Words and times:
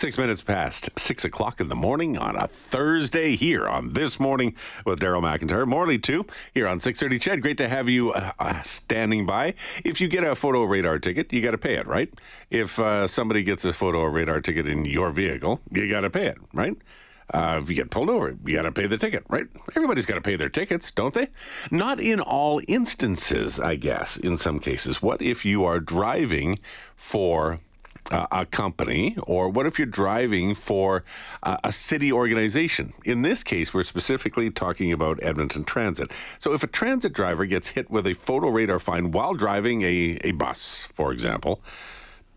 Six 0.00 0.16
minutes 0.16 0.40
past 0.40 0.88
six 0.98 1.26
o'clock 1.26 1.60
in 1.60 1.68
the 1.68 1.76
morning 1.76 2.16
on 2.16 2.34
a 2.34 2.46
Thursday 2.46 3.36
here 3.36 3.68
on 3.68 3.92
This 3.92 4.18
Morning 4.18 4.56
with 4.86 4.98
Daryl 4.98 5.20
McIntyre. 5.20 5.68
Morley, 5.68 5.98
too, 5.98 6.24
here 6.54 6.66
on 6.66 6.80
630 6.80 7.18
CHED. 7.18 7.42
Great 7.42 7.58
to 7.58 7.68
have 7.68 7.86
you 7.86 8.10
uh, 8.12 8.32
uh, 8.38 8.62
standing 8.62 9.26
by. 9.26 9.52
If 9.84 10.00
you 10.00 10.08
get 10.08 10.24
a 10.24 10.34
photo 10.34 10.62
radar 10.62 10.98
ticket, 11.00 11.30
you 11.34 11.42
got 11.42 11.50
to 11.50 11.58
pay 11.58 11.74
it, 11.74 11.86
right? 11.86 12.10
If 12.48 12.78
uh, 12.78 13.08
somebody 13.08 13.42
gets 13.42 13.66
a 13.66 13.74
photo 13.74 14.04
radar 14.04 14.40
ticket 14.40 14.66
in 14.66 14.86
your 14.86 15.10
vehicle, 15.10 15.60
you 15.70 15.86
got 15.90 16.00
to 16.00 16.08
pay 16.08 16.28
it, 16.28 16.38
right? 16.54 16.78
Uh, 17.34 17.60
if 17.62 17.68
you 17.68 17.76
get 17.76 17.90
pulled 17.90 18.08
over, 18.08 18.34
you 18.46 18.56
got 18.56 18.62
to 18.62 18.72
pay 18.72 18.86
the 18.86 18.96
ticket, 18.96 19.24
right? 19.28 19.48
Everybody's 19.76 20.06
got 20.06 20.14
to 20.14 20.22
pay 20.22 20.36
their 20.36 20.48
tickets, 20.48 20.90
don't 20.90 21.12
they? 21.12 21.28
Not 21.70 22.00
in 22.00 22.20
all 22.20 22.62
instances, 22.66 23.60
I 23.60 23.76
guess, 23.76 24.16
in 24.16 24.38
some 24.38 24.60
cases. 24.60 25.02
What 25.02 25.20
if 25.20 25.44
you 25.44 25.66
are 25.66 25.78
driving 25.78 26.58
for 26.96 27.60
uh, 28.10 28.26
a 28.30 28.46
company, 28.46 29.16
or 29.22 29.48
what 29.48 29.66
if 29.66 29.78
you're 29.78 29.86
driving 29.86 30.54
for 30.54 31.04
uh, 31.42 31.56
a 31.64 31.72
city 31.72 32.12
organization? 32.12 32.92
In 33.04 33.22
this 33.22 33.42
case, 33.42 33.72
we're 33.72 33.82
specifically 33.82 34.50
talking 34.50 34.92
about 34.92 35.22
Edmonton 35.22 35.64
Transit. 35.64 36.10
So, 36.38 36.52
if 36.52 36.62
a 36.62 36.66
transit 36.66 37.12
driver 37.12 37.46
gets 37.46 37.68
hit 37.70 37.90
with 37.90 38.06
a 38.06 38.14
photo 38.14 38.48
radar 38.48 38.78
fine 38.78 39.10
while 39.10 39.34
driving 39.34 39.82
a, 39.82 40.18
a 40.22 40.32
bus, 40.32 40.86
for 40.94 41.12
example, 41.12 41.60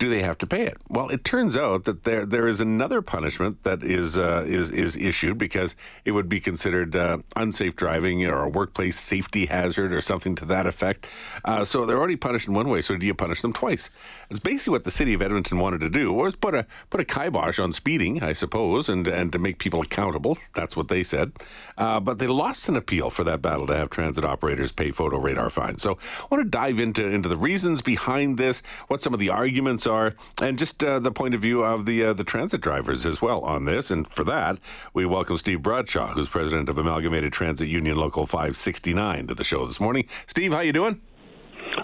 do 0.04 0.10
they 0.10 0.22
have 0.22 0.38
to 0.38 0.46
pay 0.46 0.66
it? 0.66 0.78
Well, 0.90 1.08
it 1.08 1.24
turns 1.24 1.56
out 1.56 1.86
that 1.86 2.04
there 2.04 2.26
there 2.26 2.46
is 2.46 2.60
another 2.60 3.02
punishment 3.02 3.64
that 3.64 3.84
is 3.84 4.18
uh, 4.18 4.44
is 4.46 4.70
is 4.70 4.98
issued 4.98 5.38
because 5.38 5.78
it 6.04 6.12
would 6.12 6.28
be 6.28 6.42
considered 6.42 6.94
uh, 6.94 7.20
unsafe 7.38 7.78
driving 7.78 8.26
or 8.26 8.44
a 8.44 8.50
workplace 8.50 9.00
safety 9.00 9.46
hazard 9.46 9.94
or 9.94 10.02
something 10.02 10.36
to 10.36 10.46
that 10.46 10.68
effect. 10.68 11.08
Uh, 11.46 11.64
so 11.64 11.86
they're 11.86 11.98
already 11.98 12.18
punished 12.18 12.50
in 12.50 12.54
one 12.54 12.68
way. 12.68 12.82
So 12.82 12.98
do 12.98 13.06
you 13.06 13.14
punish 13.14 13.42
them 13.42 13.54
twice? 13.54 13.90
It's 14.30 14.42
basically 14.42 14.72
what 14.72 14.84
the 14.84 14.92
city 14.92 15.14
of 15.14 15.22
Edmonton 15.22 15.58
wanted 15.58 15.80
to 15.80 15.90
do, 15.90 16.12
was 16.12 16.36
put 16.36 16.54
a 16.54 16.66
put 16.90 17.00
a 17.00 17.06
kibosh 17.06 17.58
on 17.58 17.72
speeding, 17.72 18.22
I 18.22 18.34
suppose, 18.34 18.90
and 18.90 19.08
and 19.08 19.32
to 19.32 19.40
make 19.40 19.58
people 19.58 19.82
accountable. 19.82 20.38
That's 20.54 20.76
what 20.76 20.90
they 20.90 21.04
said. 21.04 21.32
Uh, 21.78 22.02
but 22.02 22.20
they 22.20 22.28
lost 22.28 22.68
an 22.68 22.76
appeal 22.76 23.10
for 23.10 23.24
that 23.24 23.42
battle 23.42 23.68
to 23.68 23.76
have 23.76 23.90
transit 23.90 24.26
operators 24.26 24.74
pay 24.74 24.92
photo 24.92 25.18
radar 25.18 25.50
fines. 25.50 25.82
So 25.82 25.98
I 26.20 26.28
want 26.30 26.44
to 26.44 26.50
dive 26.50 26.82
into 26.82 27.08
into 27.08 27.30
the 27.30 27.38
reasons 27.38 27.82
behind 27.82 28.38
this, 28.38 28.62
what 28.90 29.02
some 29.02 29.14
of 29.14 29.22
the 29.22 29.30
arguments 29.30 29.88
are, 29.94 30.16
and 30.42 30.58
just 30.58 30.84
uh, 30.84 31.00
the 31.00 31.12
point 31.12 31.36
of 31.36 31.42
view 31.42 31.64
of 31.64 31.86
the 31.86 32.04
uh, 32.04 32.14
the 32.14 32.24
transit 32.24 32.62
drivers 32.62 33.06
as 33.06 33.22
well 33.22 33.42
on 33.42 33.66
this. 33.66 33.92
And 33.92 34.08
for 34.10 34.24
that, 34.26 34.60
we 34.94 35.06
welcome 35.06 35.38
Steve 35.38 35.62
Bradshaw, 35.62 36.08
who's 36.14 36.28
president 36.28 36.70
of 36.70 36.78
Amalgamated 36.78 37.32
Transit 37.32 37.68
Union 37.68 37.96
Local 37.96 38.26
569, 38.26 39.28
to 39.28 39.36
the 39.36 39.44
show 39.44 39.66
this 39.66 39.80
morning. 39.80 40.06
Steve, 40.28 40.52
how 40.52 40.62
you 40.62 40.74
doing? 40.74 41.02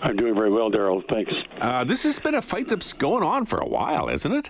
I'm 0.01 0.15
doing 0.15 0.35
very 0.35 0.51
well, 0.51 0.69
Daryl. 0.71 1.03
Thanks. 1.09 1.31
Uh, 1.59 1.83
this 1.83 2.03
has 2.03 2.19
been 2.19 2.35
a 2.35 2.41
fight 2.41 2.67
that's 2.67 2.93
going 2.93 3.23
on 3.23 3.45
for 3.45 3.59
a 3.59 3.67
while, 3.67 4.09
isn't 4.09 4.31
it? 4.31 4.49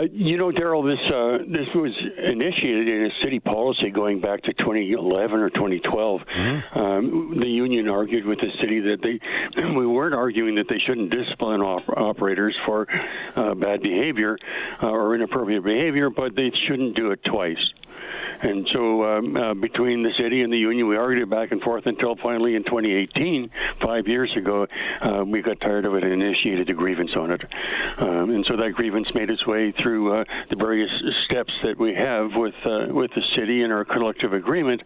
Uh, 0.00 0.04
you 0.12 0.36
know, 0.38 0.50
Daryl, 0.50 0.84
this 0.84 1.00
uh, 1.12 1.44
this 1.50 1.66
was 1.74 1.92
initiated 2.16 2.88
in 2.88 3.06
a 3.06 3.24
city 3.24 3.40
policy 3.40 3.90
going 3.90 4.20
back 4.20 4.42
to 4.44 4.52
2011 4.54 5.40
or 5.40 5.50
2012. 5.50 6.20
Mm-hmm. 6.20 6.78
Um, 6.78 7.38
the 7.38 7.46
union 7.46 7.88
argued 7.88 8.24
with 8.24 8.38
the 8.38 8.50
city 8.60 8.80
that 8.80 8.98
they 9.02 9.20
we 9.76 9.86
weren't 9.86 10.14
arguing 10.14 10.54
that 10.56 10.66
they 10.68 10.78
shouldn't 10.86 11.10
discipline 11.10 11.60
op- 11.60 11.88
operators 11.96 12.56
for 12.64 12.86
uh, 13.36 13.54
bad 13.54 13.82
behavior 13.82 14.38
uh, 14.82 14.86
or 14.86 15.14
inappropriate 15.14 15.64
behavior, 15.64 16.08
but 16.08 16.34
they 16.34 16.50
shouldn't 16.66 16.96
do 16.96 17.10
it 17.10 17.20
twice. 17.24 17.58
And 18.42 18.66
so 18.72 19.04
um, 19.04 19.36
uh, 19.36 19.54
between 19.54 20.02
the 20.02 20.12
city 20.18 20.42
and 20.42 20.52
the 20.52 20.56
union, 20.56 20.88
we 20.88 20.96
argued 20.96 21.28
back 21.28 21.52
and 21.52 21.60
forth 21.60 21.84
until 21.86 22.16
finally 22.22 22.54
in 22.54 22.64
2018, 22.64 23.50
five 23.84 24.06
years 24.06 24.32
ago, 24.36 24.66
uh, 25.02 25.24
we 25.24 25.42
got 25.42 25.60
tired 25.60 25.84
of 25.84 25.94
it 25.94 26.04
and 26.04 26.22
initiated 26.22 26.70
a 26.70 26.74
grievance 26.74 27.10
on 27.16 27.32
it. 27.32 27.42
Um, 27.98 28.30
and 28.30 28.44
so 28.48 28.56
that 28.56 28.72
grievance 28.74 29.08
made 29.14 29.28
its 29.28 29.46
way 29.46 29.72
through 29.82 30.20
uh, 30.20 30.24
the 30.48 30.56
various 30.56 30.90
steps 31.26 31.52
that 31.64 31.78
we 31.78 31.94
have 31.94 32.30
with 32.34 32.54
uh, 32.64 32.92
with 32.92 33.10
the 33.14 33.22
city 33.36 33.62
and 33.62 33.72
our 33.72 33.84
collective 33.84 34.32
agreement. 34.32 34.82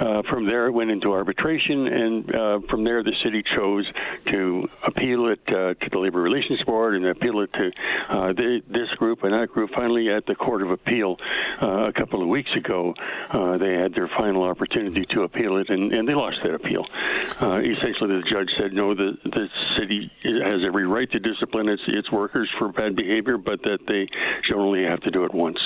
Uh, 0.00 0.22
from 0.30 0.46
there, 0.46 0.66
it 0.66 0.72
went 0.72 0.90
into 0.90 1.12
arbitration, 1.12 1.86
and 1.86 2.34
uh, 2.34 2.58
from 2.70 2.84
there, 2.84 3.02
the 3.02 3.14
city 3.22 3.42
chose 3.54 3.86
to 4.30 4.66
appeal 4.86 5.28
it 5.28 5.44
to 5.46 5.88
the 5.90 5.98
Labor 5.98 6.22
Relations 6.22 6.62
Board 6.64 6.94
and 6.94 7.06
appeal 7.06 7.40
it 7.40 7.52
to 7.52 7.70
the, 8.34 8.60
this 8.68 8.88
group 8.98 9.22
and 9.22 9.32
that 9.32 9.48
group. 9.48 9.70
Finally, 9.74 10.08
at 10.10 10.26
the 10.26 10.34
Court 10.34 10.62
of 10.62 10.70
Appeal 10.70 11.16
a 11.60 11.92
couple 11.92 12.22
of 12.22 12.28
weeks 12.28 12.50
ago, 12.56 12.93
uh, 13.30 13.58
they 13.58 13.74
had 13.74 13.94
their 13.94 14.08
final 14.16 14.42
opportunity 14.44 15.04
to 15.10 15.22
appeal 15.22 15.56
it, 15.56 15.68
and, 15.70 15.92
and 15.92 16.08
they 16.08 16.14
lost 16.14 16.38
that 16.42 16.54
appeal. 16.54 16.86
Uh, 17.40 17.58
essentially, 17.58 18.20
the 18.20 18.24
judge 18.30 18.48
said, 18.58 18.72
no, 18.72 18.94
the, 18.94 19.12
the 19.24 19.48
city 19.78 20.10
has 20.22 20.64
every 20.66 20.86
right 20.86 21.10
to 21.10 21.18
discipline 21.18 21.68
its, 21.68 21.82
its 21.88 22.10
workers 22.10 22.50
for 22.58 22.72
bad 22.72 22.96
behavior, 22.96 23.38
but 23.38 23.62
that 23.62 23.78
they 23.86 24.06
should 24.42 24.56
only 24.56 24.84
have 24.84 25.00
to 25.00 25.10
do 25.10 25.24
it 25.24 25.34
once. 25.34 25.58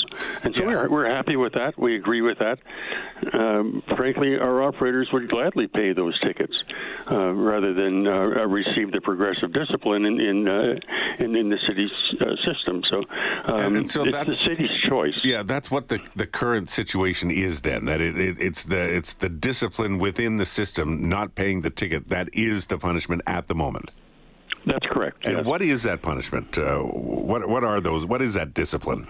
And 0.43 0.55
so 0.55 0.63
yeah. 0.63 0.69
we're, 0.69 0.89
we're 0.89 1.11
happy 1.11 1.37
with 1.37 1.55
that. 1.55 1.79
We 1.79 1.97
agree 1.97 2.23
with 2.23 2.39
that. 2.39 2.59
Um, 3.33 3.83
frankly, 3.97 4.37
our 4.37 4.63
operators 4.63 5.09
would 5.13 5.29
gladly 5.29 5.67
pay 5.67 5.93
those 5.93 6.19
tickets 6.21 6.55
uh, 7.11 7.33
rather 7.33 7.73
than 7.75 8.07
uh, 8.07 8.47
receive 8.47 8.93
the 8.93 9.01
progressive 9.01 9.53
discipline 9.53 10.05
in 10.05 10.21
in, 10.21 10.49
uh, 10.49 10.75
in, 11.19 11.35
in, 11.35 11.49
the 11.49 11.59
city's 11.67 11.91
uh, 12.21 12.37
system. 12.45 12.83
So, 12.89 13.03
um, 13.45 13.77
and 13.77 13.91
so 13.91 14.05
it's 14.05 14.27
the 14.27 14.35
city's 14.35 14.71
choice. 14.89 15.19
Yeah, 15.25 15.43
that's 15.43 15.71
what 15.71 15.89
the, 15.89 16.01
the 16.17 16.27
current 16.27 16.69
situation 16.69 17.18
situation 17.19 17.45
is 17.45 17.61
then 17.63 17.85
that 17.87 18.01
it, 18.01 18.17
it, 18.17 18.37
it's 18.41 18.65
the 18.65 18.97
it's 18.97 19.15
the 19.15 19.29
discipline 19.29 19.99
within 19.99 20.37
the 20.37 20.47
system 20.47 21.09
not 21.09 21.35
paying 21.35 21.61
the 21.63 21.71
ticket 21.71 22.09
that 22.09 22.29
is 22.33 22.67
the 22.67 22.79
punishment 22.79 23.23
at 23.27 23.49
the 23.49 23.55
moment. 23.55 23.91
That's 24.67 24.87
correct. 24.87 25.25
And 25.25 25.39
yes. 25.39 25.47
what 25.47 25.63
is 25.63 25.83
that 25.85 26.03
punishment? 26.03 26.59
Uh, 26.59 26.79
what 26.79 27.49
what 27.49 27.65
are 27.65 27.81
those? 27.81 28.07
What 28.07 28.23
is 28.23 28.35
that 28.35 28.55
discipline? 28.55 29.07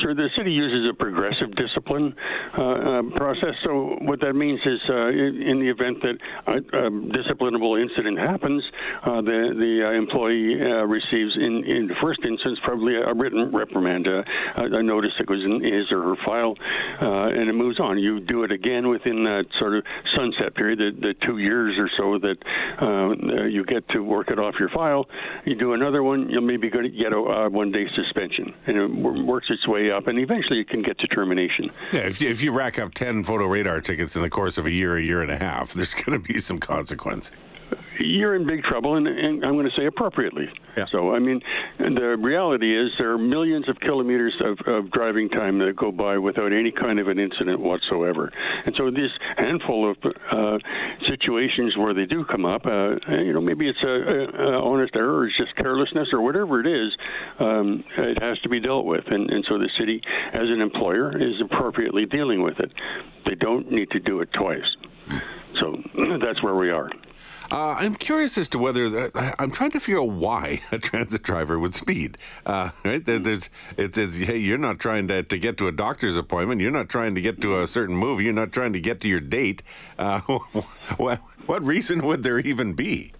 Sure, 0.00 0.14
the 0.14 0.28
city 0.38 0.50
uses 0.50 0.88
a 0.88 0.94
progressive 0.94 1.54
discipline 1.54 2.14
uh, 2.56 2.62
uh, 2.62 3.02
process. 3.14 3.52
So 3.62 3.96
what 4.02 4.20
that 4.20 4.32
means 4.32 4.58
is, 4.64 4.80
uh, 4.88 5.08
in, 5.08 5.60
the 5.60 5.68
event 5.68 6.00
that 6.00 6.16
a, 6.48 6.86
a 6.86 6.90
disciplinable 7.12 7.76
incident 7.76 8.18
happens, 8.18 8.62
uh, 9.04 9.20
the 9.20 9.52
the 9.52 9.84
uh, 9.84 9.92
employee 9.92 10.56
uh, 10.56 10.88
receives, 10.88 11.36
in 11.36 11.64
in 11.68 11.86
the 11.88 11.94
first 12.00 12.20
instance, 12.24 12.58
probably 12.64 12.96
a 12.96 13.12
written 13.12 13.52
reprimand, 13.52 14.06
a, 14.06 14.24
a 14.56 14.82
notice 14.82 15.12
that 15.18 15.26
goes 15.26 15.44
in 15.44 15.60
his 15.60 15.92
or 15.92 16.00
her 16.02 16.16
file, 16.24 16.54
and 17.00 17.50
it 17.50 17.54
moves 17.54 17.78
on. 17.78 17.98
You 17.98 18.20
do 18.20 18.44
it 18.44 18.52
again 18.52 18.88
within 18.88 19.24
that 19.24 19.44
sort 19.58 19.76
of 19.76 19.84
sunset 20.16 20.54
period, 20.54 20.78
the, 20.78 21.12
the 21.12 21.14
two 21.26 21.36
years 21.36 21.76
or 21.76 21.90
so 21.98 22.18
that 22.18 23.50
you 23.50 23.64
get 23.66 23.86
to 23.90 24.00
work 24.00 24.30
it 24.30 24.38
off 24.38 24.54
your 24.58 24.70
file. 24.70 25.04
You 25.44 25.54
do 25.54 25.74
another 25.74 26.02
one, 26.02 26.30
you'll 26.30 26.40
maybe 26.40 26.70
get 26.70 27.12
a 27.12 27.48
one 27.50 27.72
day 27.72 27.84
suspension, 27.94 28.54
and 28.66 28.76
it 28.78 29.24
works 29.26 29.46
its 29.50 29.68
way 29.68 29.81
way 29.82 29.90
up, 29.90 30.06
and 30.06 30.18
eventually 30.18 30.60
it 30.60 30.68
can 30.68 30.82
get 30.82 30.98
to 30.98 31.06
termination. 31.06 31.70
Yeah, 31.92 32.00
if 32.00 32.20
if 32.22 32.42
you 32.42 32.52
rack 32.52 32.78
up 32.78 32.94
10 32.94 33.24
photo 33.24 33.46
radar 33.46 33.80
tickets 33.80 34.16
in 34.16 34.22
the 34.22 34.30
course 34.30 34.58
of 34.58 34.66
a 34.66 34.70
year, 34.70 34.96
a 34.96 35.02
year 35.02 35.22
and 35.22 35.30
a 35.30 35.38
half, 35.38 35.72
there's 35.72 35.94
going 36.04 36.20
to 36.20 36.32
be 36.32 36.40
some 36.40 36.58
consequence 36.58 37.30
you're 38.04 38.34
in 38.34 38.46
big 38.46 38.62
trouble, 38.62 38.96
and, 38.96 39.06
and 39.06 39.44
I'm 39.44 39.54
going 39.54 39.66
to 39.66 39.76
say 39.76 39.86
appropriately. 39.86 40.48
Yeah. 40.76 40.86
So, 40.90 41.14
I 41.14 41.18
mean, 41.18 41.40
the 41.78 42.16
reality 42.18 42.76
is 42.76 42.90
there 42.98 43.12
are 43.12 43.18
millions 43.18 43.68
of 43.68 43.78
kilometers 43.80 44.34
of, 44.44 44.58
of, 44.66 44.90
driving 44.90 45.28
time 45.28 45.58
that 45.58 45.76
go 45.76 45.92
by 45.92 46.18
without 46.18 46.52
any 46.52 46.70
kind 46.70 46.98
of 46.98 47.08
an 47.08 47.18
incident 47.18 47.60
whatsoever. 47.60 48.30
And 48.64 48.74
so, 48.76 48.90
this 48.90 49.10
handful 49.36 49.90
of 49.90 49.96
uh, 50.04 50.58
situations 51.08 51.76
where 51.76 51.94
they 51.94 52.06
do 52.06 52.24
come 52.24 52.44
up, 52.44 52.66
uh, 52.66 52.96
you 53.10 53.32
know, 53.32 53.40
maybe 53.40 53.68
it's 53.68 53.82
a, 53.82 53.88
a, 53.88 54.52
a, 54.52 54.62
honest 54.62 54.94
error, 54.96 55.18
or 55.18 55.26
it's 55.26 55.36
just 55.36 55.54
carelessness, 55.56 56.08
or 56.12 56.22
whatever 56.22 56.60
it 56.60 56.66
is, 56.66 56.92
um, 57.38 57.84
it 57.98 58.22
has 58.22 58.38
to 58.40 58.48
be 58.48 58.60
dealt 58.60 58.86
with. 58.86 59.04
And, 59.06 59.30
and 59.30 59.44
so, 59.48 59.58
the 59.58 59.70
city, 59.78 60.00
as 60.32 60.48
an 60.48 60.60
employer, 60.60 61.16
is 61.16 61.40
appropriately 61.44 62.06
dealing 62.06 62.42
with 62.42 62.58
it. 62.60 62.72
They 63.26 63.34
don't 63.34 63.70
need 63.70 63.90
to 63.90 64.00
do 64.00 64.20
it 64.20 64.30
twice. 64.32 64.76
So 65.60 65.76
that's 66.24 66.42
where 66.42 66.54
we 66.54 66.70
are. 66.70 66.90
Uh, 67.50 67.76
I'm 67.78 67.94
curious 67.94 68.38
as 68.38 68.48
to 68.50 68.58
whether 68.58 68.88
the, 68.88 69.34
I'm 69.38 69.50
trying 69.50 69.70
to 69.72 69.80
figure 69.80 70.00
out 70.00 70.08
why 70.08 70.62
a 70.72 70.78
transit 70.78 71.22
driver 71.22 71.58
would 71.58 71.74
speed. 71.74 72.18
Uh, 72.46 72.70
right? 72.84 73.04
There's 73.04 73.50
it's, 73.76 73.98
it's, 73.98 74.16
hey, 74.16 74.38
you're 74.38 74.58
not 74.58 74.78
trying 74.78 75.08
to, 75.08 75.22
to 75.22 75.38
get 75.38 75.56
to 75.58 75.68
a 75.68 75.72
doctor's 75.72 76.16
appointment. 76.16 76.60
You're 76.60 76.70
not 76.70 76.88
trying 76.88 77.14
to 77.14 77.20
get 77.20 77.40
to 77.42 77.60
a 77.60 77.66
certain 77.66 77.96
movie. 77.96 78.24
You're 78.24 78.32
not 78.32 78.52
trying 78.52 78.72
to 78.72 78.80
get 78.80 79.00
to 79.00 79.08
your 79.08 79.20
date. 79.20 79.62
Uh, 79.98 80.20
what, 80.96 81.18
what 81.46 81.62
reason 81.64 82.00
would 82.06 82.22
there 82.22 82.38
even 82.38 82.74
be? 82.74 83.12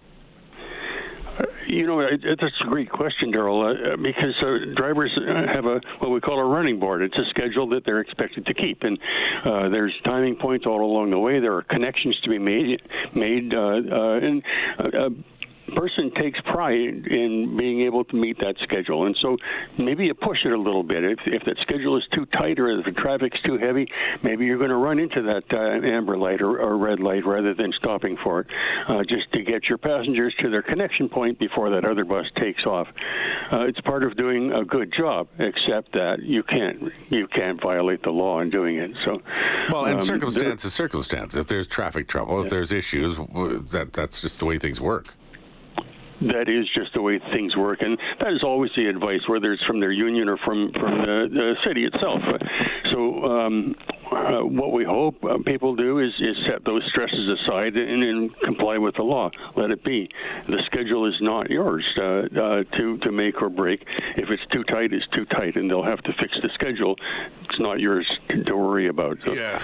You 1.73 1.87
know, 1.87 2.01
that's 2.01 2.61
a 2.61 2.69
great 2.69 2.91
question, 2.91 3.31
Daryl, 3.33 3.65
uh, 3.65 3.97
because 3.97 4.35
uh, 4.43 4.75
drivers 4.75 5.11
have 5.55 5.65
a 5.65 5.81
what 5.99 6.11
we 6.11 6.21
call 6.21 6.39
a 6.39 6.45
running 6.45 6.79
board. 6.79 7.01
It's 7.01 7.17
a 7.17 7.25
schedule 7.31 7.67
that 7.69 7.81
they're 7.83 7.99
expected 7.99 8.45
to 8.45 8.53
keep, 8.53 8.83
and 8.83 8.99
uh, 9.43 9.69
there's 9.69 9.93
timing 10.05 10.35
points 10.35 10.65
all 10.67 10.81
along 10.81 11.09
the 11.09 11.17
way. 11.17 11.39
There 11.39 11.55
are 11.55 11.63
connections 11.63 12.19
to 12.23 12.29
be 12.29 12.37
made, 12.37 12.79
made, 13.15 13.53
uh, 13.55 13.57
uh, 13.57 14.19
and 14.21 14.43
uh, 14.77 15.09
person 15.75 16.11
takes 16.21 16.39
pride 16.41 17.07
in 17.07 17.55
being 17.57 17.81
able 17.81 18.03
to 18.05 18.15
meet 18.15 18.37
that 18.39 18.55
schedule, 18.63 19.05
and 19.05 19.15
so 19.21 19.37
maybe 19.77 20.05
you 20.05 20.13
push 20.13 20.39
it 20.45 20.51
a 20.51 20.57
little 20.57 20.83
bit. 20.83 21.03
If 21.03 21.19
if 21.25 21.43
that 21.45 21.57
schedule 21.61 21.97
is 21.97 22.03
too 22.13 22.25
tight 22.27 22.59
or 22.59 22.79
if 22.79 22.85
the 22.85 22.91
traffic's 22.91 23.41
too 23.41 23.57
heavy, 23.57 23.87
maybe 24.23 24.45
you're 24.45 24.57
going 24.57 24.69
to 24.69 24.77
run 24.77 24.99
into 24.99 25.21
that 25.23 25.43
uh, 25.51 25.85
amber 25.85 26.17
light 26.17 26.41
or, 26.41 26.59
or, 26.59 26.77
red 26.77 26.99
light 26.99 27.25
rather 27.25 27.53
than 27.53 27.71
stopping 27.77 28.17
for 28.23 28.41
it, 28.41 28.47
uh, 28.89 29.03
just 29.03 29.31
to 29.33 29.43
get 29.43 29.63
your 29.69 29.77
passengers 29.77 30.33
to 30.39 30.49
their 30.49 30.61
connection 30.61 31.07
point 31.07 31.39
before 31.39 31.69
that 31.69 31.85
other 31.85 32.03
bus 32.03 32.25
takes 32.37 32.65
off. 32.65 32.87
Uh, 33.51 33.61
it's 33.61 33.79
part 33.81 34.03
of 34.03 34.15
doing 34.17 34.51
a 34.51 34.65
good 34.65 34.93
job, 34.97 35.27
except 35.39 35.91
that 35.93 36.17
you 36.21 36.43
can't 36.43 36.91
you 37.09 37.27
can't 37.27 37.61
violate 37.61 38.01
the 38.03 38.09
law 38.09 38.39
in 38.41 38.49
doing 38.49 38.77
it. 38.77 38.91
So, 39.05 39.21
well, 39.71 39.85
and 39.85 39.95
um, 39.95 40.01
circumstance 40.01 40.65
is 40.65 40.73
circumstance. 40.73 41.35
If 41.35 41.47
there's 41.47 41.67
traffic 41.67 42.07
trouble, 42.07 42.37
yeah. 42.37 42.45
if 42.45 42.49
there's 42.49 42.71
issues, 42.71 43.17
that 43.17 43.89
that's 43.93 44.21
just 44.21 44.39
the 44.39 44.45
way 44.45 44.57
things 44.57 44.81
work 44.81 45.07
that 46.27 46.49
is 46.49 46.67
just 46.73 46.93
the 46.93 47.01
way 47.01 47.19
things 47.31 47.55
work, 47.55 47.81
and 47.81 47.97
that 48.19 48.33
is 48.33 48.43
always 48.43 48.71
the 48.75 48.87
advice, 48.87 49.21
whether 49.27 49.53
it's 49.53 49.63
from 49.63 49.79
their 49.79 49.91
union 49.91 50.29
or 50.29 50.37
from 50.37 50.71
from 50.73 50.99
the, 50.99 51.27
the 51.29 51.53
city 51.65 51.85
itself. 51.85 52.21
So, 52.91 53.23
um, 53.25 53.75
uh, 54.11 54.45
what 54.45 54.71
we 54.71 54.83
hope 54.83 55.23
uh, 55.23 55.37
people 55.45 55.75
do 55.75 55.99
is, 55.99 56.11
is 56.19 56.35
set 56.47 56.63
those 56.65 56.83
stresses 56.89 57.27
aside 57.39 57.75
and, 57.75 58.03
and, 58.03 58.31
comply 58.41 58.77
with 58.77 58.95
the 58.95 59.03
law. 59.03 59.29
Let 59.55 59.71
it 59.71 59.83
be. 59.83 60.09
The 60.47 60.61
schedule 60.65 61.07
is 61.07 61.15
not 61.21 61.49
yours 61.49 61.85
uh, 61.97 62.03
uh, 62.03 62.63
to 62.77 62.97
to 62.99 63.11
make 63.11 63.41
or 63.41 63.49
break. 63.49 63.83
If 64.15 64.29
it's 64.29 64.45
too 64.51 64.63
tight, 64.63 64.93
it's 64.93 65.07
too 65.07 65.25
tight, 65.25 65.55
and 65.55 65.69
they'll 65.69 65.83
have 65.83 66.01
to 66.03 66.13
fix 66.13 66.37
the 66.41 66.49
schedule. 66.53 66.95
It's 67.43 67.59
not 67.59 67.79
yours 67.79 68.09
to 68.45 68.55
worry 68.55 68.87
about. 68.87 69.17
So, 69.23 69.33
yeah. 69.33 69.61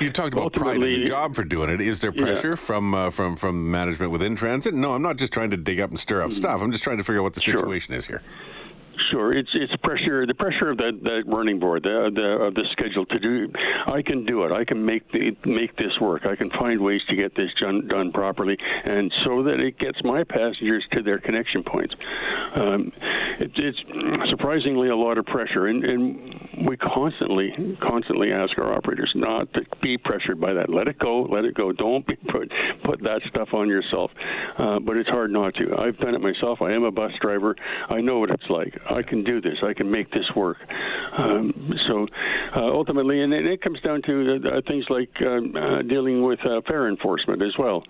You 0.00 0.10
talked 0.10 0.32
about 0.32 0.52
pride 0.52 0.82
in 0.82 1.00
the 1.00 1.04
job 1.04 1.34
for 1.34 1.44
doing 1.44 1.70
it. 1.70 1.80
Is 1.80 2.00
there 2.00 2.12
pressure 2.12 2.50
yeah. 2.50 2.54
from 2.54 2.94
uh, 2.94 3.10
from 3.10 3.36
from 3.36 3.70
management 3.70 4.12
within 4.12 4.34
transit? 4.34 4.74
No, 4.74 4.94
I'm 4.94 5.02
not 5.02 5.16
just 5.16 5.32
trying 5.32 5.50
to 5.50 5.56
dig 5.56 5.80
up 5.80 5.90
and 5.90 5.98
stir 5.98 6.22
up 6.22 6.30
mm-hmm. 6.30 6.36
stuff. 6.36 6.62
I'm 6.62 6.72
just 6.72 6.84
trying 6.84 6.96
to 6.98 7.04
figure 7.04 7.20
out 7.20 7.24
what 7.24 7.34
the 7.34 7.40
sure. 7.40 7.58
situation 7.58 7.94
is 7.94 8.06
here. 8.06 8.22
Sure, 9.10 9.32
it's 9.32 9.50
it's 9.54 9.74
pressure. 9.82 10.26
The 10.26 10.34
pressure 10.34 10.70
of 10.70 10.76
that, 10.78 11.00
that 11.02 11.22
running 11.26 11.58
board, 11.58 11.82
the 11.82 12.10
the 12.14 12.44
of 12.44 12.54
the 12.54 12.64
schedule 12.72 13.06
to 13.06 13.18
do. 13.18 13.52
I 13.86 14.02
can 14.02 14.24
do 14.24 14.44
it. 14.44 14.52
I 14.52 14.64
can 14.64 14.84
make 14.84 15.10
the 15.12 15.36
make 15.44 15.76
this 15.76 15.92
work. 16.00 16.26
I 16.26 16.36
can 16.36 16.50
find 16.50 16.80
ways 16.80 17.00
to 17.08 17.16
get 17.16 17.34
this 17.34 17.50
done, 17.60 17.88
done 17.88 18.12
properly, 18.12 18.56
and 18.84 19.12
so 19.24 19.42
that 19.42 19.60
it 19.60 19.78
gets 19.78 19.98
my 20.04 20.22
passengers 20.24 20.84
to 20.92 21.02
their 21.02 21.18
connection 21.18 21.62
points. 21.62 21.94
Um, 22.54 22.92
it, 23.40 23.50
it's 23.56 24.30
surprisingly 24.30 24.88
a 24.88 24.96
lot 24.96 25.18
of 25.18 25.24
pressure, 25.26 25.66
and, 25.66 25.84
and 25.84 26.66
we 26.68 26.76
constantly 26.76 27.50
constantly 27.82 28.32
ask 28.32 28.56
our 28.58 28.74
operators 28.74 29.10
not 29.14 29.52
to 29.54 29.60
be 29.82 29.96
pressured 29.96 30.40
by 30.40 30.52
that. 30.52 30.68
Let 30.68 30.88
it 30.88 30.98
go. 30.98 31.22
Let 31.22 31.44
it 31.44 31.54
go. 31.54 31.72
Don't 31.72 32.06
be 32.06 32.16
put 32.16 32.52
put 32.84 33.00
that 33.02 33.20
stuff 33.28 33.48
on 33.52 33.68
yourself. 33.68 34.10
Uh, 34.58 34.78
but 34.80 34.96
it's 34.96 35.08
hard 35.08 35.30
not 35.30 35.54
to. 35.54 35.76
I've 35.78 35.96
done 35.98 36.14
it 36.14 36.20
myself. 36.20 36.60
I 36.60 36.72
am 36.72 36.84
a 36.84 36.90
bus 36.90 37.12
driver. 37.20 37.56
I 37.88 38.00
know 38.00 38.18
what 38.18 38.30
it's 38.30 38.48
like. 38.50 38.78
I 38.88 39.02
can 39.02 39.24
do 39.24 39.40
this. 39.40 39.56
I 39.62 39.72
can 39.72 39.90
make 39.90 40.10
this 40.10 40.28
work. 40.36 40.58
Um, 41.16 41.72
so 41.88 42.06
uh, 42.56 42.60
ultimately, 42.60 43.22
and 43.22 43.32
it 43.32 43.62
comes 43.62 43.80
down 43.80 44.02
to 44.02 44.40
uh, 44.44 44.60
things 44.68 44.84
like 44.90 45.10
um, 45.26 45.54
uh, 45.56 45.82
dealing 45.82 46.22
with 46.22 46.38
uh, 46.44 46.60
fare 46.66 46.88
enforcement 46.88 47.42
as 47.42 47.52
well 47.58 47.82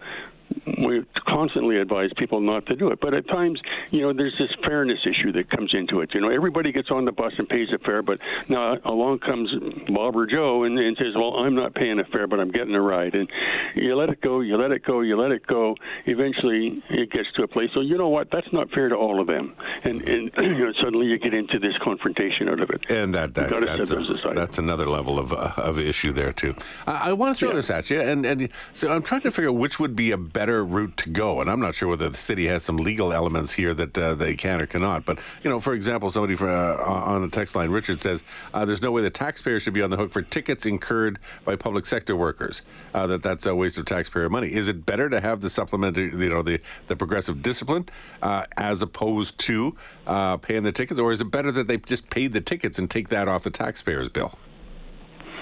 we 0.79 1.05
constantly 1.27 1.79
advise 1.79 2.11
people 2.17 2.41
not 2.41 2.67
to 2.67 2.77
do 2.77 2.91
it. 2.91 3.01
But 3.01 3.15
at 3.15 3.27
times, 3.29 3.61
you 3.91 4.03
know, 4.03 4.13
there's 4.13 4.35
this 4.39 4.51
fairness 4.65 4.99
issue 5.05 5.33
that 5.33 5.51
comes 5.51 5.73
into 5.75 6.01
it. 6.01 6.11
You 6.15 6.21
know, 6.21 6.31
everybody 6.31 6.73
gets 6.73 6.91
on 6.91 7.05
the 7.05 7.13
bus 7.13 7.33
and 7.39 7.49
pays 7.49 7.69
a 7.75 7.79
fare, 7.79 8.03
but 8.03 8.19
now 8.49 8.77
along 8.85 9.21
comes 9.21 9.51
Bob 9.89 10.17
or 10.17 10.27
Joe 10.27 10.65
and, 10.65 10.79
and 10.79 10.97
says, 10.97 11.15
"Well, 11.15 11.35
I'm 11.35 11.55
not 11.55 11.75
paying 11.75 11.99
a 11.99 12.05
fare, 12.05 12.27
but 12.27 12.41
I'm 12.41 12.51
getting 12.51 12.75
a 12.75 12.81
ride." 12.81 13.15
And 13.15 13.29
you 13.75 13.95
let 13.95 14.09
it 14.09 14.21
go, 14.21 14.41
you 14.41 14.57
let 14.57 14.73
it 14.73 14.85
go, 14.85 15.01
you 15.01 15.21
let 15.21 15.31
it 15.31 15.47
go. 15.47 15.77
Eventually, 16.07 16.83
it 16.91 17.11
gets 17.11 17.29
to 17.37 17.43
a 17.43 17.49
place. 17.49 17.71
So 17.75 17.81
you 17.81 17.97
know 17.97 18.09
what? 18.09 18.29
That's 18.31 18.53
not 18.53 18.71
fair 18.71 18.89
to 18.89 18.97
all 18.97 19.21
of 19.21 19.27
them. 19.27 19.55
And 19.85 20.03
and 20.03 20.31
you 20.39 20.65
know, 20.67 20.73
suddenly 20.83 21.07
you 21.07 21.19
get 21.19 21.35
into 21.35 21.59
this 21.59 21.75
confrontation 21.83 22.49
out 22.49 22.61
of 22.61 22.71
it. 22.71 22.91
And 22.91 23.15
that, 23.15 23.35
that 23.35 23.51
that's, 23.51 23.91
a, 23.91 24.33
that's 24.35 24.59
another 24.59 24.89
level 24.89 25.19
of 25.19 25.33
uh, 25.33 25.53
of 25.57 25.79
issue 25.79 26.13
there 26.13 26.33
too. 26.33 26.55
I, 26.87 27.11
I 27.11 27.13
want 27.13 27.37
to 27.37 27.39
throw 27.39 27.51
yeah. 27.51 27.57
this 27.57 27.71
at 27.71 27.91
you, 27.91 28.01
and 28.01 28.25
and 28.27 28.49
so 28.75 28.91
I'm 28.91 29.03
trying 29.03 29.21
to 29.23 29.31
figure 29.31 29.51
out 29.51 29.57
which 29.57 29.79
would 29.79 29.95
be 29.95 30.11
a 30.11 30.17
better 30.17 30.40
better 30.41 30.65
route 30.65 30.97
to 30.97 31.11
go. 31.11 31.43
And 31.43 31.51
I'm 31.51 31.61
not 31.61 31.75
sure 31.75 31.87
whether 31.87 32.09
the 32.09 32.17
city 32.17 32.47
has 32.47 32.63
some 32.63 32.79
legal 32.79 33.13
elements 33.13 33.53
here 33.53 33.75
that 33.75 33.99
uh, 33.99 34.15
they 34.15 34.35
can 34.37 34.59
or 34.63 34.65
cannot. 34.65 35.05
But, 35.05 35.19
you 35.45 35.51
know, 35.51 35.61
for 35.61 35.75
example, 35.75 36.09
somebody 36.09 36.35
for, 36.35 36.49
uh, 36.49 36.83
on 36.83 37.21
the 37.21 37.29
text 37.29 37.55
line, 37.55 37.69
Richard 37.69 38.01
says, 38.01 38.25
uh, 38.55 38.65
there's 38.65 38.81
no 38.81 38.91
way 38.91 39.03
the 39.03 39.11
taxpayer 39.11 39.61
should 39.61 39.75
be 39.75 39.83
on 39.83 39.91
the 39.91 39.99
hook 39.99 40.11
for 40.11 40.23
tickets 40.23 40.65
incurred 40.65 41.19
by 41.45 41.57
public 41.57 41.85
sector 41.85 42.17
workers, 42.17 42.63
uh, 42.95 43.07
that 43.07 43.23
that's 43.23 43.45
a 43.45 43.55
waste 43.55 43.77
of 43.77 43.85
taxpayer 43.85 44.31
money. 44.31 44.51
Is 44.51 44.67
it 44.67 44.87
better 44.87 45.11
to 45.11 45.21
have 45.21 45.43
the 45.43 45.51
supplementary, 45.51 46.11
you 46.11 46.31
know, 46.31 46.41
the, 46.41 46.59
the 46.87 46.97
progressive 46.97 47.43
discipline 47.43 47.91
uh, 48.23 48.47
as 48.57 48.81
opposed 48.81 49.37
to 49.41 49.77
uh, 50.07 50.39
paying 50.39 50.63
the 50.63 50.73
tickets? 50.73 50.99
Or 50.99 51.13
is 51.13 51.21
it 51.21 51.31
better 51.31 51.53
that 51.53 51.69
they 51.69 51.77
just 51.77 52.09
pay 52.09 52.29
the 52.29 52.41
tickets 52.41 52.79
and 52.79 52.91
take 52.91 53.11
that 53.11 53.29
off 53.29 53.45
the 53.45 53.51
taxpayer's 53.51 54.09
bill? 54.09 54.39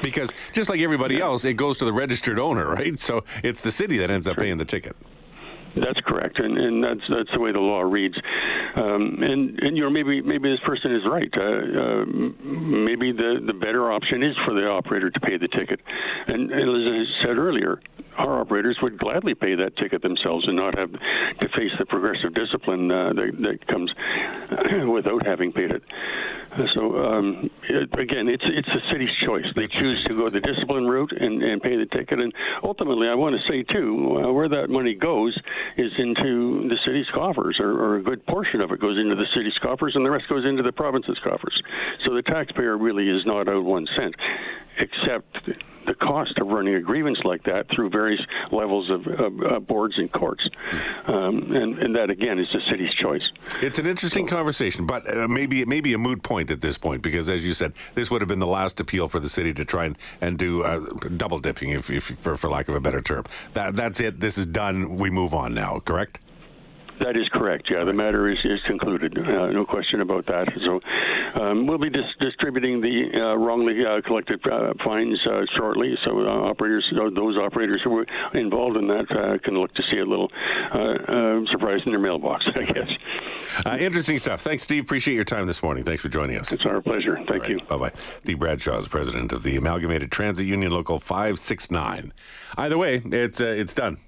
Because 0.03 0.31
just 0.53 0.71
like 0.71 0.81
everybody 0.81 1.21
else, 1.21 1.45
it 1.45 1.55
goes 1.55 1.79
to 1.79 1.85
the 1.85 1.93
registered 1.93 2.39
owner, 2.39 2.69
right? 2.75 2.99
So 2.99 3.25
it's 3.43 3.61
the 3.61 3.73
city 3.73 3.99
that 3.99 4.11
ends 4.11 4.27
up 4.29 4.37
paying 4.37 4.59
the 4.59 4.65
ticket. 4.65 4.97
That's 5.77 6.01
correct, 6.07 6.39
and, 6.39 6.59
and 6.59 6.83
that's 6.83 7.01
that's 7.09 7.31
the 7.33 7.41
way 7.41 7.53
the 7.53 7.61
law 7.61 7.81
reads. 7.81 8.17
Um, 8.75 9.19
and 9.23 9.59
and 9.61 9.77
you 9.77 9.83
know 9.83 9.91
maybe 9.91 10.21
maybe 10.23 10.51
this 10.51 10.61
person 10.65 10.95
is 10.95 11.03
right. 11.07 11.31
Uh, 11.37 11.43
uh, 11.43 12.05
maybe 12.43 13.13
the 13.13 13.41
the 13.47 13.53
better 13.53 13.93
option 13.93 14.23
is 14.23 14.35
for 14.45 14.55
the 14.55 14.67
operator 14.67 15.11
to 15.11 15.21
pay 15.21 15.37
the 15.37 15.49
ticket. 15.49 15.81
And, 16.27 16.51
and 16.51 16.63
as 16.63 17.09
I 17.09 17.27
said 17.27 17.39
earlier, 17.39 17.81
our 18.17 18.41
operators 18.41 18.79
would 18.83 18.99
gladly 18.99 19.35
pay 19.35 19.55
that 19.55 19.77
ticket 19.77 20.03
themselves 20.03 20.47
and 20.47 20.57
not 20.57 20.77
have 20.77 20.93
to 20.93 21.49
face 21.57 21.73
the 21.79 21.87
progressive 21.87 22.35
discipline 22.35 22.91
uh, 22.91 23.13
that, 23.13 23.33
that 23.41 23.67
comes 23.69 23.93
without 24.93 25.25
having 25.27 25.53
paid 25.53 25.71
it. 25.71 25.83
So 26.75 26.97
um, 27.05 27.51
it, 27.69 27.89
again, 27.99 28.29
it's 28.29 28.45
it's 28.45 28.69
the 28.69 28.81
city's 28.91 29.15
choice. 29.25 29.47
They 29.55 29.67
choose 29.67 30.03
to 30.05 30.15
go 30.15 30.29
the 30.29 30.41
discipline 30.41 30.87
route 30.87 31.13
and, 31.13 31.43
and 31.43 31.63
pay 31.63 31.77
the 31.77 31.87
ticket. 31.87 32.21
And 32.21 32.33
ultimately, 32.63 33.09
I 33.09 33.15
want 33.15 33.37
to 33.37 33.43
say 33.51 33.63
too, 33.63 34.23
uh, 34.25 34.33
where 34.33 34.49
that 34.49 34.69
money 34.69 34.95
goes 34.95 35.39
is 35.77 35.93
into 35.99 36.69
the 36.69 36.79
city's 36.85 37.07
coffers, 37.15 37.59
or, 37.61 37.71
or, 37.71 37.97
a 37.97 38.03
good 38.03 38.25
portion 38.27 38.61
of 38.61 38.71
it 38.73 38.81
goes 38.81 38.99
into 38.99 39.15
the 39.15 39.27
city's 39.35 39.57
coffers, 39.63 39.93
and 39.95 40.05
the 40.05 40.11
rest 40.11 40.29
goes 40.29 40.45
into 40.45 40.63
the 40.63 40.73
province's 40.73 41.19
coffers. 41.23 41.61
So 42.05 42.15
the 42.15 42.23
taxpayer 42.23 42.77
really 42.77 43.09
is 43.09 43.25
not 43.27 43.49
out 43.49 43.65
one 43.65 43.87
cent, 43.97 44.15
except 44.79 45.49
the 45.89 45.95
cost 45.95 46.39
of 46.39 46.49
running 46.49 46.75
a 46.75 46.81
grievance 46.81 47.19
like 47.25 47.43
that 47.45 47.67
through 47.75 47.89
various 47.89 48.21
levels 48.53 48.91
of, 48.91 49.07
of 49.07 49.43
uh, 49.43 49.59
boards 49.59 49.95
and 49.97 50.13
courts. 50.13 50.47
Um, 51.07 51.51
and, 51.51 51.79
and, 51.79 51.97
that, 51.97 52.11
again, 52.11 52.39
is 52.39 52.47
the 52.53 52.61
city's 52.71 52.93
choice. 52.95 53.23
It's 53.63 53.79
an 53.79 53.87
interesting 53.87 54.29
so, 54.29 54.37
conversation, 54.37 54.87
but 54.87 55.09
uh, 55.09 55.27
maybe 55.27 55.65
maybe 55.65 55.95
a 55.95 55.99
moot 55.99 56.23
point 56.23 56.51
at 56.51 56.61
this 56.61 56.77
point, 56.77 57.03
because 57.03 57.31
as 57.31 57.45
you 57.45 57.55
said, 57.55 57.73
this 57.95 58.11
would 58.11 58.21
have 58.21 58.29
been 58.29 58.39
the 58.39 58.47
last 58.47 58.79
appeal 58.81 59.09
for 59.09 59.19
the 59.19 59.31
city 59.31 59.55
to 59.55 59.65
try 59.65 59.87
and, 59.87 59.97
and 60.21 60.39
do 60.39 60.63
uh, 60.63 60.81
double 61.17 61.39
dipping, 61.39 61.71
if, 61.71 61.89
if, 61.89 62.05
for, 62.21 62.37
for 62.37 62.51
lack 62.51 62.69
of 62.69 62.75
a 62.75 62.81
better 62.81 63.01
term. 63.01 63.25
That, 63.55 63.75
that's 63.75 63.99
it. 64.01 64.21
This 64.21 64.37
is 64.37 64.47
done. 64.47 64.97
We 64.97 65.09
move 65.09 65.33
on 65.33 65.55
now, 65.55 65.81
correct? 65.81 66.21
That 67.01 67.17
is 67.17 67.29
correct. 67.33 67.69
Yeah, 67.71 67.85
the 67.85 67.93
matter 67.93 68.29
is, 68.29 68.39
is 68.45 68.61
concluded. 68.67 69.17
Uh, 69.17 69.51
no 69.51 69.65
question 69.65 70.01
about 70.01 70.27
that. 70.27 70.49
So 70.65 70.81
um, 71.41 71.67
we'll 71.67 71.79
be 71.79 71.91
dis- 71.91 72.17
distributing 72.21 72.81
the 72.81 73.11
uh, 73.15 73.37
wrongly 73.37 73.85
uh, 73.85 74.01
collected 74.03 74.41
uh, 74.47 74.73
fines 74.85 75.19
uh, 75.27 75.43
shortly. 75.57 75.97
So 76.05 76.21
uh, 76.21 76.51
operators, 76.51 76.93
those 77.15 77.37
operators 77.37 77.81
who 77.85 77.91
were 77.91 78.07
involved 78.35 78.77
in 78.77 78.89
that, 78.89 79.41
can 79.45 79.55
look 79.55 79.75
to 79.75 79.83
see 79.91 79.99
a 79.99 80.05
little 80.05 80.29
surprise 81.51 81.81
in 81.87 81.93
their 81.93 82.01
mailbox. 82.01 82.45
I 82.57 82.65
guess. 82.65 82.91
interesting 83.81 84.19
stuff. 84.19 84.41
Thanks, 84.41 84.63
Steve. 84.63 84.83
Appreciate 84.83 85.15
your 85.15 85.25
time 85.25 85.47
this 85.47 85.63
morning. 85.63 85.85
Thanks 85.85 86.03
for 86.03 86.09
joining 86.09 86.39
us. 86.39 86.53
It's 86.53 86.67
our 86.67 86.81
pleasure. 86.81 87.17
Thank 87.29 87.43
right. 87.43 87.51
you. 87.51 87.61
Bye 87.69 87.79
bye. 87.79 87.93
Steve 88.23 88.39
Bradshaw 88.39 88.79
is 88.79 88.89
president 88.89 89.33
of 89.33 89.43
the 89.43 89.57
Amalgamated 89.57 90.11
Transit 90.11 90.47
Union 90.47 90.73
Local 90.73 90.99
569. 90.99 92.13
Either 92.57 92.79
way, 92.79 93.03
it's 93.05 93.41
it's 93.41 93.75
done 93.75 93.99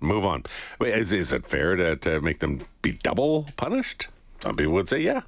move 0.00 0.24
on. 0.24 0.44
Is, 0.80 1.12
is 1.12 1.32
it 1.32 1.46
fair 1.46 1.76
to, 1.76 1.96
to 1.96 2.20
make 2.20 2.40
them 2.40 2.60
be 2.82 2.92
double 2.92 3.48
punished? 3.56 4.08
Some 4.42 4.56
people 4.56 4.72
would 4.74 4.88
say 4.88 5.00
yeah. 5.00 5.22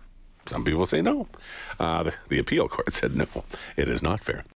Some 0.46 0.64
people 0.64 0.86
say 0.86 1.02
no. 1.02 1.28
Uh, 1.78 2.02
the, 2.04 2.14
the 2.28 2.38
appeal 2.38 2.68
court 2.68 2.92
said 2.92 3.14
no, 3.14 3.26
it 3.76 3.88
is 3.88 4.02
not 4.02 4.20
fair. 4.22 4.44